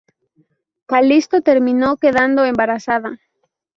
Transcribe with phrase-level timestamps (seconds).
[0.87, 3.19] Calisto terminó quedando embarazada.